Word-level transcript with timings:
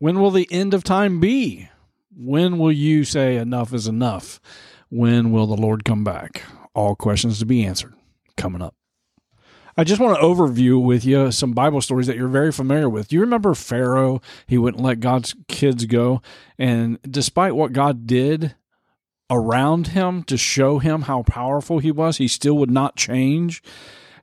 When 0.00 0.18
will 0.18 0.30
the 0.30 0.48
end 0.50 0.72
of 0.72 0.82
time 0.82 1.20
be? 1.20 1.68
When 2.16 2.56
will 2.56 2.72
you 2.72 3.04
say 3.04 3.36
enough 3.36 3.74
is 3.74 3.86
enough? 3.86 4.40
When 4.88 5.30
will 5.30 5.46
the 5.46 5.60
Lord 5.60 5.84
come 5.84 6.04
back? 6.04 6.42
All 6.74 6.96
questions 6.96 7.38
to 7.38 7.44
be 7.44 7.66
answered 7.66 7.92
coming 8.34 8.62
up. 8.62 8.74
I 9.76 9.84
just 9.84 10.00
want 10.00 10.18
to 10.18 10.24
overview 10.24 10.82
with 10.82 11.04
you 11.04 11.30
some 11.30 11.52
Bible 11.52 11.82
stories 11.82 12.06
that 12.06 12.16
you're 12.16 12.28
very 12.28 12.50
familiar 12.50 12.88
with. 12.88 13.08
Do 13.08 13.16
you 13.16 13.20
remember 13.20 13.54
Pharaoh? 13.54 14.22
He 14.46 14.56
wouldn't 14.56 14.82
let 14.82 15.00
God's 15.00 15.34
kids 15.48 15.84
go. 15.84 16.22
And 16.58 16.98
despite 17.02 17.54
what 17.54 17.74
God 17.74 18.06
did 18.06 18.54
around 19.28 19.88
him 19.88 20.22
to 20.24 20.38
show 20.38 20.78
him 20.78 21.02
how 21.02 21.24
powerful 21.24 21.78
he 21.78 21.92
was, 21.92 22.16
he 22.16 22.26
still 22.26 22.56
would 22.56 22.70
not 22.70 22.96
change. 22.96 23.62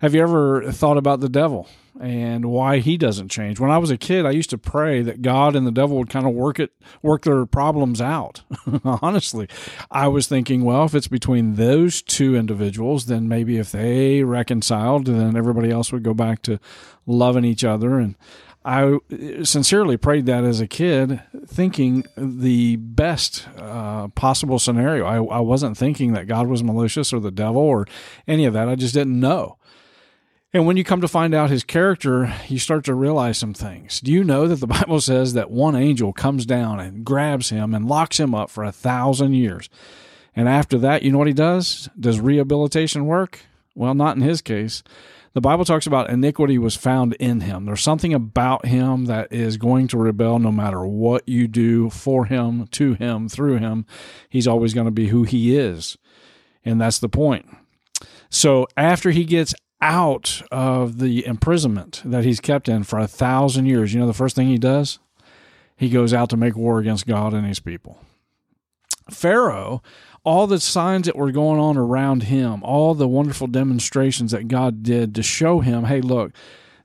Have 0.02 0.14
you 0.14 0.21
ever 0.21 0.71
thought 0.71 0.98
about 0.98 1.21
the 1.21 1.29
devil 1.29 1.68
and 2.00 2.46
why 2.46 2.79
he 2.79 2.97
doesn't 2.97 3.29
change? 3.29 3.59
When 3.59 3.71
I 3.71 3.79
was 3.79 3.89
a 3.89 3.97
kid, 3.97 4.25
I 4.25 4.32
used 4.32 4.52
to 4.52 4.57
pray 4.57 5.02
that 5.02 5.21
God 5.21 5.55
and 5.55 5.65
the 5.65 5.71
devil 5.71 5.97
would 5.97 6.10
kind 6.10 6.28
of 6.28 6.33
work 6.33 6.60
it, 6.60 6.71
work 7.01 7.24
their 7.24 7.46
problems 7.46 8.00
out. 8.00 8.43
Honestly, 8.83 9.47
I 9.89 10.07
was 10.07 10.28
thinking, 10.28 10.64
well, 10.64 10.86
if 10.86 10.93
it's 10.93 11.07
between 11.07 11.55
those 11.55 12.02
two 12.02 12.36
individuals, 12.36 13.07
then 13.07 13.28
maybe 13.28 13.57
if 13.57 13.71
they 13.71 14.24
reconciled, 14.24 15.07
then 15.07 15.36
everybody 15.36 15.71
else 15.71 15.91
would 15.91 16.04
go 16.04 16.14
back 16.14 16.43
to 16.43 16.60
loving 17.07 17.46
each 17.46 17.64
other. 17.64 17.97
And 17.97 18.16
I 18.68 18.97
sincerely 19.43 19.96
prayed 19.96 20.25
that 20.25 20.43
as 20.43 20.60
a 20.60 20.68
kid, 20.68 21.21
thinking 21.46 22.05
the 22.18 22.75
best 22.75 23.47
uh, 23.57 24.10
possible 24.10 24.60
scenario. 24.60 25.05
I, 25.05 25.38
I 25.38 25.39
wasn't 25.39 25.77
thinking 25.77 26.11
that 26.14 26.27
God 26.27 26.47
was 26.47 26.64
malicious 26.64 27.14
or 27.14 27.21
the 27.21 27.32
devil 27.32 27.61
or 27.61 27.88
any 28.27 28.46
of 28.46 28.54
that. 28.54 28.68
I 28.68 28.75
just 28.75 28.93
didn't 28.93 29.19
know. 29.19 29.57
And 30.54 30.65
when 30.65 30.78
you 30.78 30.86
come 30.86 31.01
to 31.01 31.10
find 31.10 31.33
out 31.33 31.50
his 31.50 31.64
character, 31.64 32.33
you 32.47 32.58
start 32.58 32.86
to 32.86 32.94
realize 32.94 33.38
some 33.38 33.53
things. 33.53 34.00
Do 34.00 34.11
you 34.11 34.23
know 34.23 34.47
that 34.47 34.61
the 34.61 34.67
Bible 34.67 35.02
says 35.02 35.33
that 35.33 35.52
one 35.52 35.75
angel 35.75 36.14
comes 36.14 36.45
down 36.45 36.80
and 36.80 37.03
grabs 37.03 37.49
him 37.49 37.73
and 37.73 37.88
locks 37.88 38.19
him 38.19 38.33
up 38.33 38.49
for 38.49 38.63
a 38.63 38.72
thousand 38.72 39.33
years? 39.33 39.69
And 40.35 40.47
after 40.47 40.77
that, 40.77 41.03
you 41.03 41.11
know 41.11 41.17
what 41.17 41.27
he 41.27 41.33
does? 41.33 41.89
Does 41.99 42.19
rehabilitation 42.19 43.07
work? 43.07 43.41
Well, 43.75 43.94
not 43.94 44.16
in 44.16 44.22
his 44.22 44.41
case. 44.41 44.83
The 45.33 45.41
Bible 45.41 45.66
talks 45.66 45.85
about 45.85 46.09
iniquity 46.09 46.57
was 46.57 46.75
found 46.75 47.13
in 47.16 47.41
him. 47.41 47.66
There's 47.66 47.83
something 47.83 48.13
about 48.13 48.66
him 48.66 49.05
that 49.05 49.31
is 49.31 49.57
going 49.57 49.88
to 49.89 49.97
rebel 49.97 50.39
no 50.39 50.52
matter 50.52 50.85
what 50.85 51.27
you 51.27 51.47
do 51.47 51.89
for 51.89 52.25
him, 52.25 52.67
to 52.67 52.94
him, 52.94 53.29
through 53.29 53.57
him. 53.57 53.85
He's 54.29 54.47
always 54.47 54.73
going 54.73 54.85
to 54.88 54.91
be 54.91 55.07
who 55.07 55.23
he 55.23 55.55
is. 55.55 55.97
And 56.63 56.81
that's 56.81 57.00
the 57.00 57.09
point. 57.09 57.45
So 58.29 58.67
after 58.75 59.11
he 59.11 59.25
gets 59.25 59.53
out 59.81 60.42
of 60.52 61.00
the 61.00 61.25
imprisonment 61.25 62.02
that 62.06 62.23
he's 62.23 62.39
kept 62.39 62.67
in 62.67 62.83
for 62.83 63.00
a 63.00 63.08
thousand 63.08 63.66
years, 63.66 63.94
you 63.94 64.00
know 64.00 64.08
the 64.08 64.14
first 64.14 64.36
thing 64.36 64.47
he 64.47 64.58
does? 64.58 65.00
He 65.75 65.89
goes 65.89 66.14
out 66.14 66.30
to 66.31 66.38
make 66.38 66.56
war 66.56 66.80
against 66.80 67.06
God 67.06 67.34
and 67.34 67.45
his 67.45 67.59
people. 67.59 68.00
Pharaoh, 69.11 69.81
all 70.23 70.47
the 70.47 70.59
signs 70.59 71.06
that 71.06 71.16
were 71.16 71.31
going 71.31 71.59
on 71.59 71.78
around 71.78 72.23
him, 72.23 72.64
all 72.64 72.94
the 72.94 73.08
wonderful 73.08 73.47
demonstrations 73.47 74.31
that 74.31 74.47
God 74.47 74.84
did 74.84 75.16
to 75.16 75.23
show 75.23 75.59
him, 75.59 75.86
hey, 75.86 76.02
look, 76.02 76.34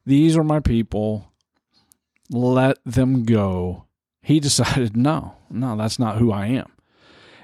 these 0.06 0.36
are 0.36 0.44
my 0.44 0.60
people. 0.60 1.32
Let 2.30 2.78
them 2.84 3.24
go. 3.24 3.86
He 4.20 4.38
decided, 4.40 4.96
no, 4.96 5.36
no, 5.50 5.76
that's 5.76 5.98
not 5.98 6.18
who 6.18 6.30
I 6.30 6.46
am. 6.46 6.70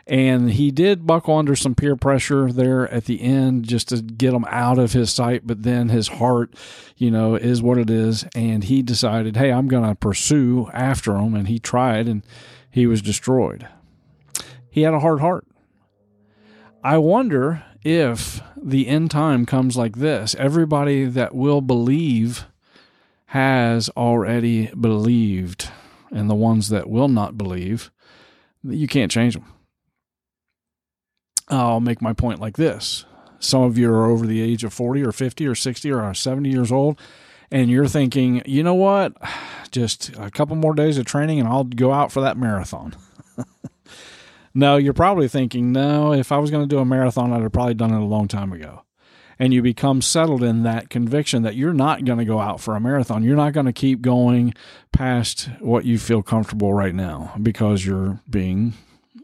And 0.09 0.53
he 0.53 0.71
did 0.71 1.07
buckle 1.07 1.37
under 1.37 1.55
some 1.55 1.75
peer 1.75 1.95
pressure 1.95 2.51
there 2.51 2.91
at 2.91 3.05
the 3.05 3.21
end 3.21 3.69
just 3.69 3.91
to 3.91 4.01
get 4.01 4.33
him 4.33 4.47
out 4.49 4.79
of 4.79 4.95
his 4.95 5.13
sight. 5.13 5.47
But 5.47 5.65
then 5.65 5.91
his 5.91 6.09
heart, 6.09 6.55
you 6.97 7.11
know, 7.11 7.35
is 7.35 7.61
what 7.61 7.77
it 7.77 7.91
is. 7.91 8.25
And 8.35 8.65
he 8.65 8.81
decided, 8.83 9.37
hey, 9.37 9.53
I'm 9.53 9.69
going 9.69 9.87
to 9.87 9.95
pursue 9.95 10.71
after 10.73 11.17
him. 11.17 11.35
And 11.35 11.47
he 11.47 11.59
tried 11.59 12.09
and 12.09 12.23
he 12.71 12.87
was 12.87 13.03
destroyed. 13.03 13.69
He 14.71 14.81
had 14.83 14.95
a 14.95 15.01
hard 15.01 15.21
heart. 15.21 15.47
I 16.83 16.97
wonder 16.97 17.63
if 17.85 18.41
the 18.57 18.89
end 18.89 19.11
time 19.11 19.45
comes 19.45 19.77
like 19.77 19.97
this. 19.97 20.35
Everybody 20.37 21.05
that 21.05 21.35
will 21.35 21.61
believe 21.61 22.47
has 23.27 23.91
already 23.91 24.69
believed. 24.69 25.71
And 26.11 26.31
the 26.31 26.35
ones 26.35 26.71
that 26.71 26.89
will 26.89 27.09
not 27.09 27.37
believe, 27.37 27.91
you 28.65 28.89
can't 28.89 29.13
change 29.13 29.35
them. 29.35 29.53
I'll 31.51 31.81
make 31.81 32.03
my 32.03 32.13
point 32.13 32.41
like 32.41 32.57
this. 32.57 33.05
Some 33.41 33.63
of 33.63 33.79
you 33.79 33.91
are 33.93 34.07
over 34.07 34.27
the 34.27 34.41
age 34.41 34.65
of 34.65 34.73
40 34.73 35.03
or 35.03 35.13
50 35.13 35.47
or 35.47 35.55
60 35.55 35.93
or 35.93 36.15
70 36.15 36.51
years 36.51 36.73
old, 36.73 37.01
and 37.51 37.71
you're 37.71 37.87
thinking, 37.87 38.43
you 38.45 38.63
know 38.63 38.75
what? 38.75 39.13
Just 39.71 40.11
a 40.17 40.31
couple 40.31 40.57
more 40.57 40.75
days 40.75 40.97
of 40.97 41.05
training 41.05 41.39
and 41.39 41.49
I'll 41.49 41.65
go 41.65 41.93
out 41.93 42.11
for 42.11 42.23
that 42.23 42.39
marathon. 42.39 42.97
no, 44.55 44.77
you're 44.77 44.95
probably 44.95 45.29
thinking, 45.29 45.73
no, 45.73 46.15
if 46.15 46.33
I 46.33 46.39
was 46.39 46.51
going 46.51 46.67
to 46.67 46.75
do 46.75 46.81
a 46.81 46.87
marathon, 46.87 47.35
I'd 47.35 47.43
have 47.43 47.53
probably 47.53 47.75
done 47.75 47.93
it 47.93 48.01
a 48.01 48.05
long 48.05 48.29
time 48.29 48.53
ago. 48.53 48.85
And 49.39 49.53
you 49.53 49.61
become 49.61 50.01
settled 50.01 50.43
in 50.43 50.63
that 50.63 50.89
conviction 50.89 51.43
that 51.43 51.55
you're 51.55 51.75
not 51.75 52.05
going 52.05 52.19
to 52.19 52.25
go 52.25 52.41
out 52.41 52.61
for 52.61 52.75
a 52.75 52.81
marathon. 52.81 53.23
You're 53.23 53.37
not 53.37 53.53
going 53.53 53.67
to 53.67 53.75
keep 53.75 54.01
going 54.01 54.55
past 54.91 55.51
what 55.61 55.85
you 55.85 55.99
feel 55.99 56.23
comfortable 56.23 56.73
right 56.73 56.95
now 56.95 57.35
because 57.41 57.85
you're 57.85 58.21
being 58.29 58.73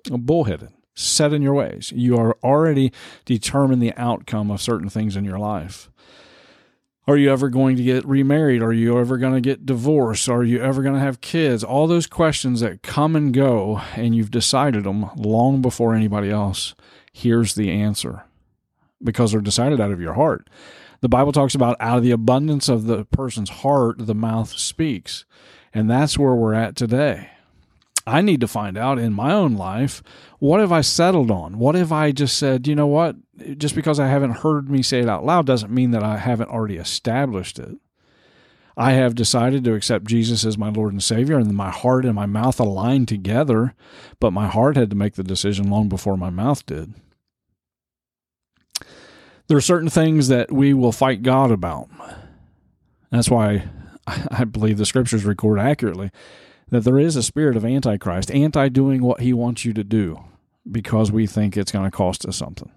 bullheaded 0.04 0.70
set 0.94 1.32
in 1.32 1.42
your 1.42 1.54
ways. 1.54 1.92
You 1.94 2.16
are 2.16 2.36
already 2.42 2.92
determined 3.24 3.82
the 3.82 3.94
outcome 3.96 4.50
of 4.50 4.62
certain 4.62 4.88
things 4.88 5.16
in 5.16 5.24
your 5.24 5.38
life. 5.38 5.90
Are 7.06 7.18
you 7.18 7.30
ever 7.30 7.50
going 7.50 7.76
to 7.76 7.82
get 7.82 8.06
remarried? 8.06 8.62
Are 8.62 8.72
you 8.72 8.98
ever 8.98 9.18
going 9.18 9.34
to 9.34 9.40
get 9.40 9.66
divorced? 9.66 10.26
Are 10.28 10.42
you 10.42 10.62
ever 10.62 10.82
going 10.82 10.94
to 10.94 11.00
have 11.00 11.20
kids? 11.20 11.62
All 11.62 11.86
those 11.86 12.06
questions 12.06 12.60
that 12.60 12.82
come 12.82 13.14
and 13.14 13.34
go, 13.34 13.82
and 13.94 14.16
you've 14.16 14.30
decided 14.30 14.84
them 14.84 15.10
long 15.14 15.60
before 15.60 15.94
anybody 15.94 16.30
else. 16.30 16.74
Here's 17.12 17.54
the 17.54 17.70
answer 17.70 18.24
because 19.02 19.32
they're 19.32 19.42
decided 19.42 19.82
out 19.82 19.92
of 19.92 20.00
your 20.00 20.14
heart. 20.14 20.48
The 21.02 21.10
Bible 21.10 21.32
talks 21.32 21.54
about 21.54 21.76
out 21.78 21.98
of 21.98 22.02
the 22.02 22.10
abundance 22.10 22.70
of 22.70 22.86
the 22.86 23.04
person's 23.04 23.50
heart, 23.50 23.96
the 23.98 24.14
mouth 24.14 24.50
speaks. 24.52 25.26
And 25.74 25.90
that's 25.90 26.18
where 26.18 26.34
we're 26.34 26.54
at 26.54 26.74
today. 26.74 27.28
I 28.06 28.20
need 28.20 28.40
to 28.40 28.48
find 28.48 28.76
out 28.76 28.98
in 28.98 29.12
my 29.12 29.32
own 29.32 29.54
life 29.54 30.02
what 30.38 30.60
have 30.60 30.72
I 30.72 30.82
settled 30.82 31.30
on? 31.30 31.58
What 31.58 31.74
have 31.74 31.90
I 31.90 32.12
just 32.12 32.36
said, 32.36 32.66
you 32.66 32.74
know 32.74 32.86
what? 32.86 33.16
Just 33.56 33.74
because 33.74 33.98
I 33.98 34.08
haven't 34.08 34.38
heard 34.38 34.70
me 34.70 34.82
say 34.82 35.00
it 35.00 35.08
out 35.08 35.24
loud 35.24 35.46
doesn't 35.46 35.72
mean 35.72 35.92
that 35.92 36.02
I 36.02 36.18
haven't 36.18 36.50
already 36.50 36.76
established 36.76 37.58
it. 37.58 37.78
I 38.76 38.92
have 38.92 39.14
decided 39.14 39.64
to 39.64 39.74
accept 39.74 40.06
Jesus 40.06 40.44
as 40.44 40.58
my 40.58 40.68
Lord 40.68 40.92
and 40.92 41.02
Savior, 41.02 41.38
and 41.38 41.54
my 41.54 41.70
heart 41.70 42.04
and 42.04 42.14
my 42.14 42.26
mouth 42.26 42.58
aligned 42.58 43.06
together, 43.06 43.74
but 44.18 44.32
my 44.32 44.48
heart 44.48 44.76
had 44.76 44.90
to 44.90 44.96
make 44.96 45.14
the 45.14 45.22
decision 45.22 45.70
long 45.70 45.88
before 45.88 46.16
my 46.16 46.30
mouth 46.30 46.66
did. 46.66 46.94
There 49.46 49.56
are 49.56 49.62
certain 49.62 49.90
things 49.90 50.28
that 50.28 50.50
we 50.50 50.74
will 50.74 50.90
fight 50.90 51.22
God 51.22 51.52
about. 51.52 51.88
That's 53.10 53.30
why 53.30 53.68
I 54.06 54.44
believe 54.44 54.78
the 54.78 54.86
scriptures 54.86 55.24
record 55.24 55.60
accurately 55.60 56.10
that 56.70 56.84
there 56.84 56.98
is 56.98 57.16
a 57.16 57.22
spirit 57.22 57.56
of 57.56 57.64
antichrist, 57.64 58.30
anti 58.30 58.68
doing 58.68 59.02
what 59.02 59.20
he 59.20 59.32
wants 59.32 59.64
you 59.64 59.72
to 59.72 59.84
do 59.84 60.24
because 60.70 61.12
we 61.12 61.26
think 61.26 61.56
it's 61.56 61.72
going 61.72 61.84
to 61.84 61.96
cost 61.96 62.26
us 62.26 62.36
something. 62.36 62.70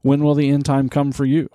When 0.00 0.22
will 0.22 0.34
the 0.34 0.50
end 0.50 0.64
time 0.64 0.88
come 0.88 1.12
for 1.12 1.24
you? 1.24 1.48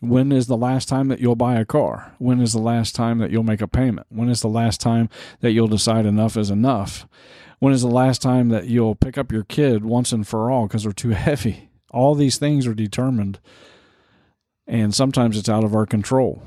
When 0.00 0.32
is 0.32 0.46
the 0.46 0.56
last 0.56 0.88
time 0.88 1.08
that 1.08 1.20
you'll 1.20 1.36
buy 1.36 1.56
a 1.56 1.64
car? 1.64 2.14
When 2.18 2.40
is 2.40 2.52
the 2.52 2.58
last 2.58 2.94
time 2.94 3.18
that 3.18 3.30
you'll 3.30 3.42
make 3.42 3.60
a 3.60 3.68
payment? 3.68 4.06
When 4.10 4.30
is 4.30 4.40
the 4.40 4.48
last 4.48 4.80
time 4.80 5.08
that 5.40 5.52
you'll 5.52 5.68
decide 5.68 6.06
enough 6.06 6.36
is 6.36 6.50
enough? 6.50 7.06
When 7.58 7.74
is 7.74 7.82
the 7.82 7.88
last 7.88 8.22
time 8.22 8.48
that 8.48 8.66
you'll 8.66 8.94
pick 8.94 9.18
up 9.18 9.30
your 9.30 9.44
kid 9.44 9.84
once 9.84 10.12
and 10.12 10.26
for 10.26 10.50
all 10.50 10.66
because 10.66 10.84
they're 10.84 10.92
too 10.92 11.10
heavy? 11.10 11.70
All 11.90 12.14
these 12.14 12.38
things 12.38 12.66
are 12.66 12.74
determined, 12.74 13.40
and 14.66 14.94
sometimes 14.94 15.36
it's 15.36 15.48
out 15.48 15.64
of 15.64 15.74
our 15.74 15.86
control. 15.86 16.42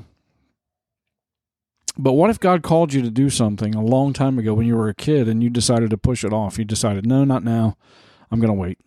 But 1.96 2.14
what 2.14 2.30
if 2.30 2.40
God 2.40 2.62
called 2.62 2.92
you 2.92 3.02
to 3.02 3.10
do 3.10 3.30
something 3.30 3.74
a 3.74 3.84
long 3.84 4.12
time 4.12 4.38
ago 4.38 4.54
when 4.54 4.66
you 4.66 4.76
were 4.76 4.88
a 4.88 4.94
kid 4.94 5.28
and 5.28 5.42
you 5.42 5.50
decided 5.50 5.90
to 5.90 5.96
push 5.96 6.24
it 6.24 6.32
off? 6.32 6.58
You 6.58 6.64
decided, 6.64 7.06
no, 7.06 7.24
not 7.24 7.44
now. 7.44 7.76
I'm 8.30 8.40
going 8.40 8.48
to 8.48 8.60
wait. 8.60 8.78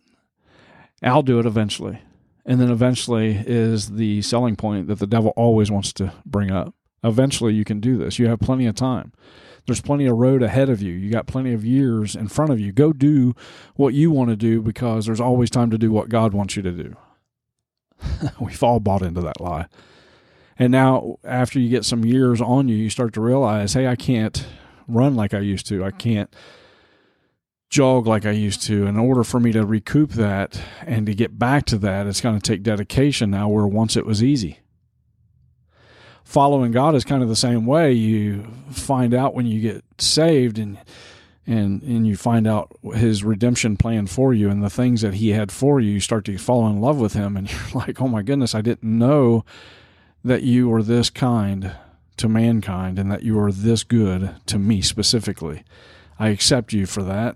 I'll 1.02 1.24
do 1.24 1.40
it 1.40 1.46
eventually. 1.46 2.02
And 2.46 2.60
then 2.60 2.70
eventually 2.70 3.44
is 3.46 3.92
the 3.92 4.22
selling 4.22 4.56
point 4.56 4.88
that 4.88 5.00
the 5.00 5.08
devil 5.08 5.32
always 5.36 5.72
wants 5.72 5.94
to 5.94 6.14
bring 6.26 6.52
up. 6.52 6.74
Eventually, 7.04 7.54
you 7.54 7.64
can 7.64 7.80
do 7.80 7.98
this. 7.98 8.20
You 8.20 8.28
have 8.28 8.40
plenty 8.40 8.66
of 8.66 8.76
time. 8.76 9.14
There's 9.66 9.82
plenty 9.82 10.06
of 10.06 10.18
road 10.18 10.42
ahead 10.42 10.70
of 10.70 10.82
you. 10.82 10.94
You 10.94 11.12
got 11.12 11.28
plenty 11.28 11.54
of 11.54 11.66
years 11.66 12.16
in 12.16 12.28
front 12.28 12.52
of 12.52 12.60
you. 12.60 12.72
Go 12.72 12.94
do 12.94 13.36
what 13.76 13.94
you 13.94 14.12
want 14.12 14.30
to 14.30 14.36
do 14.36 14.62
because 14.62 15.06
there's 15.06 15.22
always 15.22 15.50
time 15.50 15.70
to 15.72 15.78
do 15.78 15.92
what 15.92 16.10
God 16.10 16.34
wants 16.34 16.56
you 16.56 16.64
to 16.64 16.72
do. 16.72 16.96
We've 18.40 18.64
all 18.64 18.80
bought 18.80 19.02
into 19.02 19.22
that 19.22 19.42
lie. 19.42 19.68
And 20.60 20.72
now, 20.72 21.20
after 21.24 21.60
you 21.60 21.70
get 21.70 21.86
some 21.86 22.04
years 22.04 22.42
on 22.42 22.68
you, 22.68 22.76
you 22.76 22.90
start 22.90 23.14
to 23.14 23.22
realize, 23.22 23.74
hey, 23.74 23.88
I 23.88 23.96
can't 23.96 24.46
run 24.88 25.16
like 25.16 25.34
I 25.34 25.40
used 25.40 25.68
to. 25.68 25.84
I 25.84 25.90
mm-hmm. 25.90 25.98
can't 25.98 26.36
jog 27.70 28.08
like 28.08 28.26
I 28.26 28.32
used 28.32 28.64
to. 28.64 28.88
In 28.88 28.98
order 28.98 29.24
for 29.24 29.40
me 29.40 29.52
to 29.52 29.66
recoup 29.66 30.12
that 30.12 30.60
and 30.82 31.06
to 31.06 31.14
get 31.14 31.38
back 31.38 31.66
to 31.66 31.78
that, 31.80 32.08
it's 32.08 32.22
going 32.22 32.40
to 32.40 32.52
take 32.52 32.64
dedication 32.64 33.32
now 33.32 33.50
where 33.50 33.68
once 33.68 33.96
it 33.96 34.06
was 34.06 34.24
easy. 34.24 34.60
following 36.24 36.72
God 36.72 36.96
is 36.96 37.04
kind 37.04 37.24
of 37.24 37.30
the 37.30 37.36
same 37.36 37.66
way. 37.66 37.92
You 37.94 38.48
find 38.72 39.14
out 39.14 39.34
when 39.34 39.46
you 39.46 39.62
get 39.62 39.84
saved 39.98 40.58
and 40.58 40.78
and 41.48 41.82
and 41.82 42.06
you 42.06 42.16
find 42.18 42.46
out 42.46 42.78
his 42.94 43.24
redemption 43.24 43.78
plan 43.78 44.06
for 44.06 44.34
you 44.34 44.50
and 44.50 44.62
the 44.62 44.70
things 44.70 45.02
that 45.02 45.16
he 45.16 45.30
had 45.30 45.50
for 45.52 45.80
you 45.80 45.90
you 45.90 46.00
start 46.02 46.26
to 46.26 46.38
fall 46.38 46.68
in 46.68 46.82
love 46.82 47.00
with 47.00 47.14
him 47.14 47.38
and 47.38 47.50
you're 47.52 47.72
like 47.74 48.02
oh 48.02 48.08
my 48.08 48.22
goodness 48.22 48.54
i 48.54 48.60
didn't 48.62 48.84
know 48.84 49.46
that 50.28 50.44
you 50.44 50.72
are 50.74 50.84
this 50.84 51.10
kind 51.10 51.74
to 52.18 52.28
mankind 52.28 52.98
and 52.98 53.12
that 53.12 53.24
you 53.24 53.40
are 53.40 53.52
this 53.52 53.84
good 53.84 54.36
to 54.48 54.58
me 54.58 54.82
specifically. 54.82 55.64
I 56.20 56.30
accept 56.30 56.74
you 56.74 56.86
for 56.86 57.04
that 57.04 57.36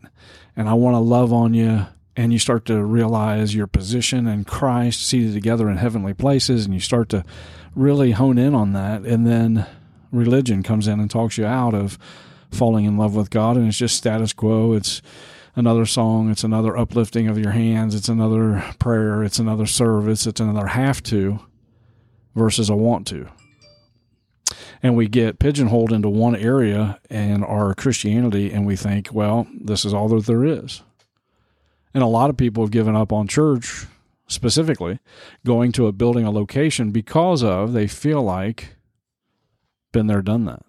and 0.56 0.68
i 0.68 0.74
want 0.74 0.96
to 0.96 1.00
love 1.00 1.32
on 1.32 1.54
you 1.54 1.86
and 2.18 2.34
you 2.34 2.40
start 2.40 2.66
to 2.66 2.84
realize 2.84 3.56
your 3.56 3.68
position 3.68 4.28
in 4.28 4.44
christ 4.44 5.08
seated 5.08 5.34
together 5.34 5.70
in 5.70 5.78
heavenly 5.78 6.14
places 6.14 6.66
and 6.66 6.74
you 6.74 6.80
start 6.80 7.08
to 7.08 7.24
really 7.74 8.12
hone 8.12 8.38
in 8.38 8.54
on 8.54 8.74
that 8.74 9.04
and 9.04 9.26
then 9.26 9.66
religion 10.12 10.62
comes 10.62 10.88
in 10.88 11.00
and 11.00 11.10
talks 11.10 11.38
you 11.38 11.46
out 11.46 11.74
of 11.74 11.98
falling 12.52 12.86
in 12.86 12.98
love 12.98 13.16
with 13.16 13.30
God, 13.30 13.58
and 13.58 13.68
it's 13.68 13.78
just 13.78 13.96
status 13.96 14.34
quo. 14.34 14.74
It's 14.74 15.02
another 15.56 15.86
song, 15.86 16.30
it's 16.30 16.44
another 16.44 16.78
uplifting 16.78 17.28
of 17.28 17.38
your 17.38 17.52
hands, 17.52 17.96
it's 17.96 18.10
another 18.10 18.64
prayer, 18.80 19.24
it's 19.24 19.40
another 19.40 19.66
service, 19.66 20.26
it's 20.28 20.40
another 20.40 20.68
have 20.68 21.02
to 21.04 21.40
versus 22.36 22.70
a 22.70 22.76
want 22.76 23.08
to. 23.08 23.28
And 24.84 24.96
we 24.96 25.08
get 25.08 25.40
pigeonholed 25.40 25.92
into 25.92 26.10
one 26.10 26.36
area 26.36 27.00
in 27.10 27.44
our 27.44 27.76
Christianity, 27.76 28.52
and 28.52 28.66
we 28.66 28.76
think, 28.76 29.10
well, 29.14 29.48
this 29.54 29.86
is 29.86 29.94
all 29.94 30.10
that 30.10 30.26
there 30.26 30.44
is. 30.44 30.82
And 31.94 32.04
a 32.04 32.08
lot 32.08 32.30
of 32.30 32.38
people 32.38 32.64
have 32.64 32.72
given 32.72 32.96
up 32.96 33.14
on 33.14 33.28
church 33.28 33.86
specifically, 34.28 35.00
going 35.46 35.72
to 35.74 35.88
a 35.88 35.92
building, 35.92 36.26
a 36.26 36.32
location, 36.32 36.92
because 36.92 37.44
of 37.44 37.74
they 37.74 37.86
feel 37.86 38.22
like 38.24 38.76
been 39.92 40.08
there, 40.08 40.22
done 40.22 40.46
that 40.46 40.64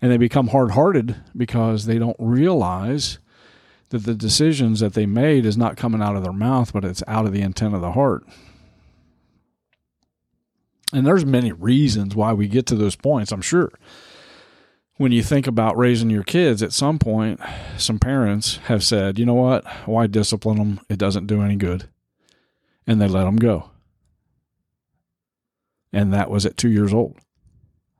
and 0.00 0.10
they 0.10 0.16
become 0.16 0.48
hard 0.48 0.72
hearted 0.72 1.16
because 1.36 1.86
they 1.86 1.98
don't 1.98 2.16
realize 2.18 3.18
that 3.90 4.04
the 4.04 4.14
decisions 4.14 4.80
that 4.80 4.94
they 4.94 5.06
made 5.06 5.44
is 5.44 5.56
not 5.56 5.76
coming 5.76 6.00
out 6.00 6.16
of 6.16 6.22
their 6.22 6.32
mouth, 6.32 6.72
but 6.72 6.84
it's 6.84 7.02
out 7.06 7.26
of 7.26 7.32
the 7.32 7.42
intent 7.42 7.74
of 7.74 7.80
the 7.80 7.92
heart. 7.92 8.24
And 10.92 11.06
there's 11.06 11.24
many 11.24 11.52
reasons 11.52 12.16
why 12.16 12.32
we 12.32 12.48
get 12.48 12.66
to 12.66 12.74
those 12.74 12.96
points, 12.96 13.32
I'm 13.32 13.42
sure. 13.42 13.70
When 14.96 15.12
you 15.12 15.22
think 15.22 15.46
about 15.46 15.78
raising 15.78 16.10
your 16.10 16.24
kids, 16.24 16.62
at 16.62 16.72
some 16.72 16.98
point, 16.98 17.40
some 17.78 17.98
parents 17.98 18.56
have 18.64 18.84
said, 18.84 19.18
you 19.18 19.24
know 19.24 19.34
what? 19.34 19.64
Why 19.86 20.06
discipline 20.06 20.58
them? 20.58 20.80
It 20.88 20.98
doesn't 20.98 21.26
do 21.26 21.42
any 21.42 21.56
good. 21.56 21.88
And 22.86 23.00
they 23.00 23.08
let 23.08 23.24
them 23.24 23.36
go. 23.36 23.70
And 25.92 26.12
that 26.12 26.30
was 26.30 26.44
at 26.44 26.56
two 26.56 26.70
years 26.70 26.92
old, 26.92 27.18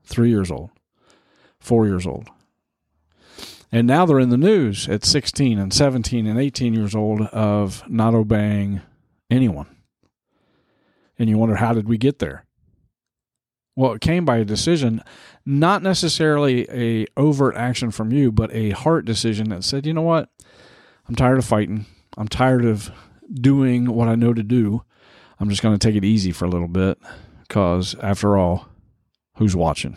three 0.05 0.31
years 0.31 0.51
old 0.51 0.71
four 1.61 1.87
years 1.87 2.07
old. 2.07 2.29
And 3.71 3.87
now 3.87 4.05
they're 4.05 4.19
in 4.19 4.31
the 4.31 4.37
news 4.37 4.89
at 4.89 5.05
16 5.05 5.59
and 5.59 5.73
17 5.73 6.27
and 6.27 6.41
18 6.41 6.75
years 6.75 6.95
old 6.95 7.21
of 7.29 7.89
not 7.89 8.15
obeying 8.15 8.81
anyone. 9.31 9.67
And 11.19 11.29
you 11.29 11.39
wonder, 11.39 11.57
how 11.57 11.73
did 11.73 11.89
we 11.89 11.99
get 11.99 12.19
there? 12.19 12.47
Well, 13.81 13.93
it 13.93 14.03
came 14.03 14.27
by 14.27 14.37
a 14.37 14.45
decision, 14.45 15.03
not 15.47 15.83
necessarily 15.83 16.67
a 16.71 17.07
overt 17.17 17.57
action 17.57 17.91
from 17.91 18.13
you, 18.13 18.31
but 18.31 18.53
a 18.53 18.71
heart 18.71 19.07
decision 19.07 19.49
that 19.49 19.65
said, 19.65 19.87
you 19.87 19.95
know 19.95 20.03
what? 20.03 20.29
I'm 21.09 21.15
tired 21.15 21.39
of 21.39 21.47
fighting. 21.47 21.87
I'm 22.19 22.29
tired 22.29 22.67
of 22.67 22.91
doing 23.33 23.87
what 23.87 24.09
I 24.09 24.17
know 24.17 24.35
to 24.35 24.43
do. 24.43 24.85
I'm 25.39 25.49
just 25.49 25.63
going 25.63 25.77
to 25.77 25.89
take 25.89 25.97
it 25.97 26.05
easy 26.05 26.31
for 26.31 26.45
a 26.45 26.51
little 26.51 26.69
bit 26.69 26.99
because, 27.49 27.95
after 28.03 28.37
all, 28.37 28.69
who's 29.37 29.57
watching? 29.57 29.97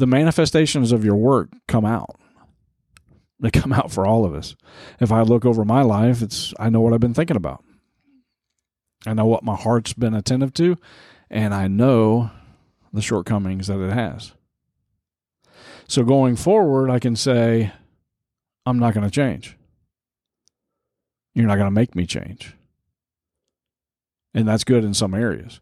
the 0.00 0.06
manifestations 0.06 0.92
of 0.92 1.04
your 1.04 1.14
work 1.14 1.50
come 1.68 1.84
out. 1.84 2.16
They 3.38 3.50
come 3.50 3.72
out 3.72 3.92
for 3.92 4.06
all 4.06 4.24
of 4.24 4.34
us. 4.34 4.56
If 4.98 5.12
I 5.12 5.22
look 5.22 5.44
over 5.44 5.64
my 5.64 5.82
life, 5.82 6.20
it's 6.20 6.52
I 6.58 6.68
know 6.68 6.80
what 6.80 6.92
I've 6.92 7.00
been 7.00 7.14
thinking 7.14 7.36
about. 7.36 7.62
I 9.06 9.14
know 9.14 9.26
what 9.26 9.44
my 9.44 9.56
heart's 9.56 9.92
been 9.92 10.14
attentive 10.14 10.52
to, 10.54 10.76
and 11.30 11.54
I 11.54 11.68
know 11.68 12.30
the 12.92 13.02
shortcomings 13.02 13.68
that 13.68 13.80
it 13.80 13.92
has. 13.92 14.32
So 15.86 16.02
going 16.02 16.36
forward, 16.36 16.90
I 16.90 16.98
can 16.98 17.16
say, 17.16 17.72
I'm 18.66 18.78
not 18.78 18.94
going 18.94 19.04
to 19.04 19.10
change. 19.10 19.56
You're 21.34 21.46
not 21.46 21.56
going 21.56 21.66
to 21.66 21.70
make 21.70 21.94
me 21.94 22.06
change. 22.06 22.54
And 24.34 24.46
that's 24.46 24.64
good 24.64 24.84
in 24.84 24.94
some 24.94 25.14
areas. 25.14 25.60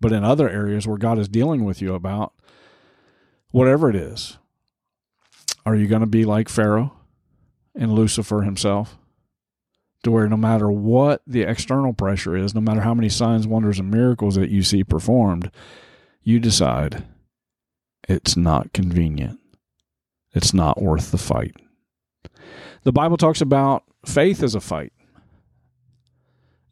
But 0.00 0.12
in 0.12 0.24
other 0.24 0.48
areas 0.48 0.86
where 0.86 0.98
God 0.98 1.18
is 1.18 1.28
dealing 1.28 1.64
with 1.64 1.82
you 1.82 1.94
about, 1.94 2.32
whatever 3.50 3.90
it 3.90 3.96
is, 3.96 4.38
are 5.66 5.74
you 5.74 5.86
going 5.86 6.00
to 6.00 6.06
be 6.06 6.24
like 6.24 6.48
Pharaoh 6.48 6.92
and 7.74 7.92
Lucifer 7.92 8.42
himself? 8.42 8.96
To 10.08 10.12
where 10.12 10.26
no 10.26 10.38
matter 10.38 10.70
what 10.70 11.20
the 11.26 11.42
external 11.42 11.92
pressure 11.92 12.34
is, 12.34 12.54
no 12.54 12.62
matter 12.62 12.80
how 12.80 12.94
many 12.94 13.10
signs, 13.10 13.46
wonders, 13.46 13.78
and 13.78 13.90
miracles 13.90 14.36
that 14.36 14.48
you 14.48 14.62
see 14.62 14.82
performed, 14.82 15.50
you 16.22 16.40
decide 16.40 17.04
it's 18.08 18.34
not 18.34 18.72
convenient. 18.72 19.38
It's 20.32 20.54
not 20.54 20.80
worth 20.80 21.10
the 21.10 21.18
fight. 21.18 21.56
The 22.84 22.92
Bible 22.92 23.18
talks 23.18 23.42
about 23.42 23.84
faith 24.06 24.42
as 24.42 24.54
a 24.54 24.60
fight. 24.60 24.94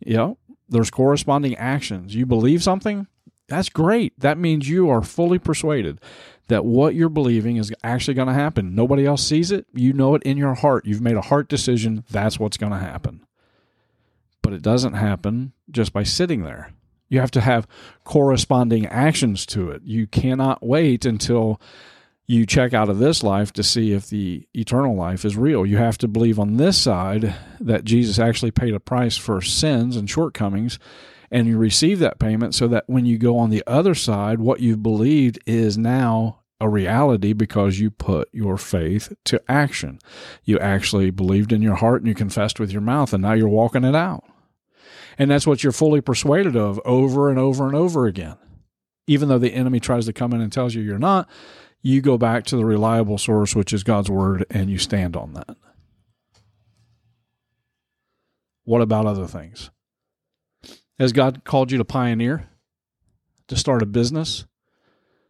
Yeah, 0.00 0.32
there's 0.70 0.90
corresponding 0.90 1.56
actions. 1.56 2.14
You 2.14 2.24
believe 2.24 2.62
something, 2.62 3.06
that's 3.48 3.68
great. 3.68 4.18
That 4.18 4.38
means 4.38 4.66
you 4.66 4.88
are 4.88 5.02
fully 5.02 5.38
persuaded 5.38 6.00
that 6.48 6.64
what 6.64 6.94
you're 6.94 7.10
believing 7.10 7.58
is 7.58 7.70
actually 7.84 8.14
going 8.14 8.28
to 8.28 8.32
happen. 8.32 8.74
Nobody 8.74 9.04
else 9.04 9.22
sees 9.22 9.52
it. 9.52 9.66
You 9.74 9.92
know 9.92 10.14
it 10.14 10.22
in 10.22 10.38
your 10.38 10.54
heart. 10.54 10.86
You've 10.86 11.02
made 11.02 11.16
a 11.16 11.20
heart 11.20 11.50
decision. 11.50 12.02
That's 12.10 12.38
what's 12.38 12.56
going 12.56 12.72
to 12.72 12.78
happen. 12.78 13.25
But 14.46 14.54
it 14.54 14.62
doesn't 14.62 14.92
happen 14.92 15.54
just 15.72 15.92
by 15.92 16.04
sitting 16.04 16.44
there. 16.44 16.72
You 17.08 17.18
have 17.18 17.32
to 17.32 17.40
have 17.40 17.66
corresponding 18.04 18.86
actions 18.86 19.44
to 19.46 19.72
it. 19.72 19.82
You 19.82 20.06
cannot 20.06 20.64
wait 20.64 21.04
until 21.04 21.60
you 22.28 22.46
check 22.46 22.72
out 22.72 22.88
of 22.88 23.00
this 23.00 23.24
life 23.24 23.52
to 23.54 23.64
see 23.64 23.92
if 23.92 24.08
the 24.08 24.46
eternal 24.54 24.94
life 24.94 25.24
is 25.24 25.36
real. 25.36 25.66
You 25.66 25.78
have 25.78 25.98
to 25.98 26.06
believe 26.06 26.38
on 26.38 26.58
this 26.58 26.78
side 26.78 27.34
that 27.58 27.84
Jesus 27.84 28.20
actually 28.20 28.52
paid 28.52 28.72
a 28.72 28.78
price 28.78 29.16
for 29.16 29.42
sins 29.42 29.96
and 29.96 30.08
shortcomings 30.08 30.78
and 31.28 31.48
you 31.48 31.58
receive 31.58 31.98
that 31.98 32.20
payment 32.20 32.54
so 32.54 32.68
that 32.68 32.84
when 32.86 33.04
you 33.04 33.18
go 33.18 33.36
on 33.38 33.50
the 33.50 33.64
other 33.66 33.96
side, 33.96 34.38
what 34.38 34.60
you've 34.60 34.82
believed 34.82 35.40
is 35.44 35.76
now 35.76 36.42
a 36.60 36.68
reality 36.68 37.32
because 37.32 37.78
you 37.78 37.90
put 37.90 38.28
your 38.32 38.56
faith 38.56 39.12
to 39.24 39.42
action. 39.48 39.98
You 40.44 40.58
actually 40.58 41.10
believed 41.10 41.52
in 41.52 41.62
your 41.62 41.74
heart 41.74 42.00
and 42.00 42.08
you 42.08 42.14
confessed 42.14 42.58
with 42.58 42.72
your 42.72 42.80
mouth, 42.80 43.12
and 43.12 43.22
now 43.22 43.32
you're 43.32 43.48
walking 43.48 43.84
it 43.84 43.94
out. 43.94 44.24
And 45.18 45.30
that's 45.30 45.46
what 45.46 45.62
you're 45.62 45.72
fully 45.72 46.00
persuaded 46.00 46.56
of 46.56 46.80
over 46.84 47.30
and 47.30 47.38
over 47.38 47.66
and 47.66 47.74
over 47.74 48.06
again. 48.06 48.36
Even 49.06 49.28
though 49.28 49.38
the 49.38 49.54
enemy 49.54 49.80
tries 49.80 50.06
to 50.06 50.12
come 50.12 50.32
in 50.32 50.40
and 50.40 50.52
tells 50.52 50.74
you 50.74 50.82
you're 50.82 50.98
not, 50.98 51.28
you 51.82 52.00
go 52.00 52.18
back 52.18 52.44
to 52.46 52.56
the 52.56 52.64
reliable 52.64 53.18
source, 53.18 53.54
which 53.54 53.72
is 53.72 53.84
God's 53.84 54.10
word, 54.10 54.44
and 54.50 54.68
you 54.68 54.78
stand 54.78 55.16
on 55.16 55.34
that. 55.34 55.56
What 58.64 58.82
about 58.82 59.06
other 59.06 59.28
things? 59.28 59.70
Has 60.98 61.12
God 61.12 61.44
called 61.44 61.70
you 61.70 61.78
to 61.78 61.84
pioneer, 61.84 62.48
to 63.48 63.56
start 63.56 63.82
a 63.82 63.86
business, 63.86 64.44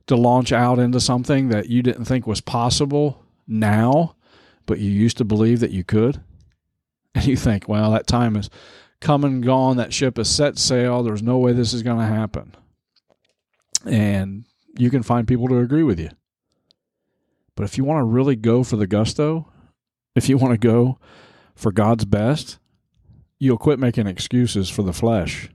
to 0.06 0.16
launch 0.16 0.52
out 0.52 0.78
into 0.78 1.00
something 1.00 1.48
that 1.48 1.68
you 1.68 1.82
didn't 1.82 2.06
think 2.06 2.26
was 2.26 2.40
possible 2.40 3.22
now, 3.46 4.16
but 4.64 4.78
you 4.78 4.90
used 4.90 5.18
to 5.18 5.24
believe 5.24 5.60
that 5.60 5.72
you 5.72 5.84
could? 5.84 6.22
And 7.14 7.26
you 7.26 7.36
think, 7.38 7.66
well, 7.66 7.92
that 7.92 8.06
time 8.06 8.36
is 8.36 8.50
come 9.00 9.24
and 9.24 9.42
gone. 9.42 9.76
That 9.76 9.92
ship 9.92 10.16
has 10.16 10.28
set 10.28 10.58
sail. 10.58 11.02
There's 11.02 11.22
no 11.22 11.38
way 11.38 11.52
this 11.52 11.72
is 11.72 11.82
going 11.82 11.98
to 11.98 12.06
happen. 12.06 12.54
And 13.84 14.44
you 14.76 14.90
can 14.90 15.02
find 15.02 15.28
people 15.28 15.48
to 15.48 15.58
agree 15.58 15.82
with 15.82 16.00
you. 16.00 16.10
But 17.54 17.64
if 17.64 17.78
you 17.78 17.84
want 17.84 18.00
to 18.00 18.04
really 18.04 18.36
go 18.36 18.62
for 18.62 18.76
the 18.76 18.86
gusto, 18.86 19.50
if 20.14 20.28
you 20.28 20.36
want 20.36 20.52
to 20.52 20.58
go 20.58 20.98
for 21.54 21.72
God's 21.72 22.04
best, 22.04 22.58
you'll 23.38 23.58
quit 23.58 23.78
making 23.78 24.06
excuses 24.06 24.68
for 24.68 24.82
the 24.82 24.92
flesh 24.92 25.48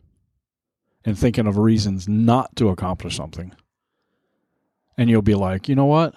and 1.04 1.18
thinking 1.18 1.48
of 1.48 1.58
reasons 1.58 2.08
not 2.08 2.56
to 2.56 2.70
accomplish 2.70 3.16
something. 3.16 3.54
And 4.98 5.10
you'll 5.10 5.22
be 5.22 5.36
like, 5.36 5.68
you 5.68 5.76
know 5.76 5.86
what? 5.86 6.14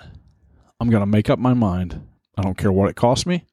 I'm 0.80 0.90
going 0.90 1.00
to 1.02 1.06
make 1.06 1.30
up 1.30 1.38
my 1.38 1.54
mind. 1.54 2.06
I 2.36 2.42
don't 2.42 2.58
care 2.58 2.72
what 2.72 2.90
it 2.90 2.96
costs 2.96 3.26
me. 3.26 3.44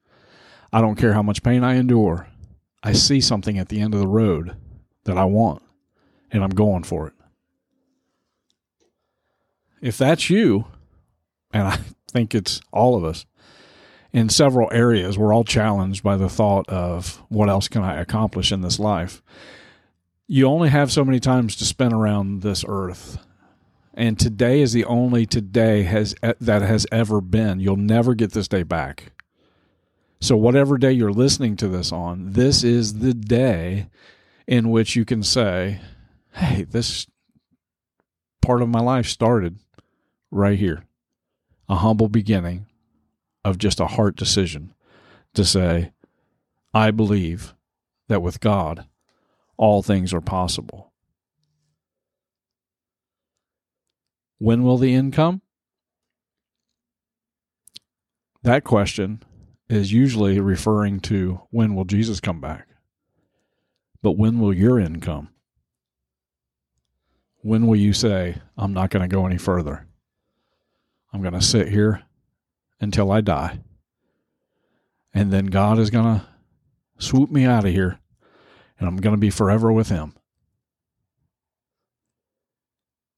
I 0.72 0.80
don't 0.80 0.96
care 0.96 1.12
how 1.12 1.22
much 1.22 1.42
pain 1.42 1.62
I 1.64 1.74
endure. 1.74 2.28
I 2.82 2.92
see 2.92 3.20
something 3.20 3.58
at 3.58 3.68
the 3.68 3.80
end 3.80 3.94
of 3.94 4.00
the 4.00 4.08
road 4.08 4.56
that 5.04 5.16
I 5.16 5.24
want, 5.24 5.62
and 6.30 6.42
I'm 6.42 6.50
going 6.50 6.82
for 6.82 7.06
it. 7.06 7.14
If 9.80 9.98
that's 9.98 10.30
you, 10.30 10.66
and 11.52 11.68
I 11.68 11.78
think 12.10 12.34
it's 12.34 12.60
all 12.72 12.96
of 12.96 13.04
us, 13.04 13.26
in 14.12 14.28
several 14.28 14.68
areas, 14.72 15.16
we're 15.16 15.32
all 15.32 15.44
challenged 15.44 16.02
by 16.02 16.16
the 16.16 16.28
thought 16.28 16.68
of 16.68 17.22
what 17.28 17.48
else 17.48 17.68
can 17.68 17.82
I 17.82 18.00
accomplish 18.00 18.52
in 18.52 18.60
this 18.60 18.78
life 18.78 19.22
You 20.26 20.46
only 20.46 20.70
have 20.70 20.90
so 20.90 21.04
many 21.04 21.20
times 21.20 21.56
to 21.56 21.64
spend 21.66 21.92
around 21.92 22.40
this 22.40 22.64
earth. 22.66 23.18
And 23.92 24.18
today 24.18 24.62
is 24.62 24.72
the 24.72 24.86
only 24.86 25.26
today 25.26 25.82
has 25.82 26.14
that 26.40 26.62
has 26.62 26.86
ever 26.90 27.20
been. 27.20 27.60
You'll 27.60 27.76
never 27.76 28.14
get 28.14 28.32
this 28.32 28.48
day 28.48 28.62
back. 28.62 29.12
So 30.22 30.36
whatever 30.36 30.78
day 30.78 30.92
you're 30.92 31.12
listening 31.12 31.56
to 31.56 31.68
this 31.68 31.90
on, 31.90 32.34
this 32.34 32.62
is 32.62 33.00
the 33.00 33.12
day 33.12 33.88
in 34.46 34.70
which 34.70 34.94
you 34.94 35.04
can 35.04 35.24
say, 35.24 35.80
"Hey, 36.34 36.62
this 36.62 37.08
part 38.40 38.62
of 38.62 38.68
my 38.68 38.78
life 38.78 39.06
started 39.06 39.58
right 40.30 40.56
here." 40.56 40.86
A 41.68 41.74
humble 41.74 42.08
beginning 42.08 42.66
of 43.44 43.58
just 43.58 43.80
a 43.80 43.88
heart 43.88 44.14
decision 44.14 44.72
to 45.34 45.44
say, 45.44 45.92
I 46.72 46.92
believe 46.92 47.56
that 48.06 48.22
with 48.22 48.38
God, 48.38 48.86
all 49.56 49.82
things 49.82 50.14
are 50.14 50.20
possible. 50.20 50.92
When 54.38 54.62
will 54.62 54.78
the 54.78 54.94
end 54.94 55.14
come? 55.14 55.42
That 58.44 58.62
question 58.62 59.24
is 59.68 59.92
usually 59.92 60.40
referring 60.40 61.00
to 61.00 61.40
when 61.50 61.74
will 61.74 61.84
Jesus 61.84 62.20
come 62.20 62.40
back? 62.40 62.68
But 64.02 64.18
when 64.18 64.40
will 64.40 64.52
your 64.52 64.78
end 64.78 65.02
come? 65.02 65.28
When 67.42 67.66
will 67.66 67.76
you 67.76 67.92
say, 67.92 68.36
I'm 68.56 68.72
not 68.72 68.90
going 68.90 69.08
to 69.08 69.14
go 69.14 69.26
any 69.26 69.38
further? 69.38 69.86
I'm 71.12 71.22
going 71.22 71.34
to 71.34 71.42
sit 71.42 71.68
here 71.68 72.02
until 72.80 73.10
I 73.10 73.20
die. 73.20 73.60
And 75.14 75.32
then 75.32 75.46
God 75.46 75.78
is 75.78 75.90
going 75.90 76.04
to 76.04 76.26
swoop 76.98 77.30
me 77.30 77.44
out 77.44 77.64
of 77.64 77.72
here, 77.72 77.98
and 78.78 78.88
I'm 78.88 78.96
going 78.96 79.14
to 79.14 79.20
be 79.20 79.30
forever 79.30 79.72
with 79.72 79.88
Him. 79.88 80.14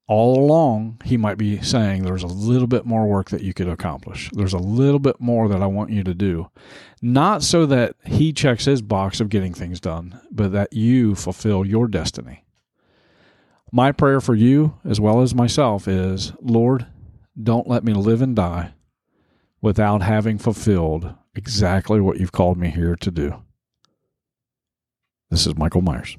All 0.06 0.38
along, 0.38 1.00
He 1.04 1.16
might 1.16 1.38
be 1.38 1.62
saying, 1.62 2.02
There's 2.02 2.22
a 2.22 2.28
little 2.28 2.66
bit 2.66 2.84
more 2.84 3.06
work 3.06 3.30
that 3.30 3.42
you 3.42 3.54
could 3.54 3.68
accomplish. 3.68 4.30
There's 4.34 4.52
a 4.52 4.58
little 4.58 4.98
bit 4.98 5.20
more 5.20 5.48
that 5.48 5.62
I 5.62 5.66
want 5.66 5.90
you 5.90 6.04
to 6.04 6.14
do. 6.14 6.50
Not 7.00 7.42
so 7.42 7.64
that 7.66 7.96
He 8.04 8.32
checks 8.32 8.66
His 8.66 8.82
box 8.82 9.20
of 9.20 9.30
getting 9.30 9.54
things 9.54 9.80
done, 9.80 10.20
but 10.30 10.52
that 10.52 10.72
you 10.72 11.14
fulfill 11.14 11.64
your 11.64 11.88
destiny. 11.88 12.44
My 13.72 13.92
prayer 13.92 14.20
for 14.20 14.34
you, 14.34 14.78
as 14.84 15.00
well 15.00 15.22
as 15.22 15.34
myself, 15.34 15.88
is 15.88 16.32
Lord, 16.40 16.86
don't 17.42 17.66
let 17.66 17.82
me 17.82 17.92
live 17.92 18.22
and 18.22 18.36
die 18.36 18.74
without 19.60 20.02
having 20.02 20.38
fulfilled 20.38 21.14
exactly 21.34 22.00
what 22.00 22.20
you've 22.20 22.30
called 22.30 22.58
me 22.58 22.68
here 22.70 22.94
to 22.96 23.10
do. 23.10 23.42
This 25.30 25.46
is 25.46 25.56
Michael 25.56 25.80
Myers. 25.80 26.16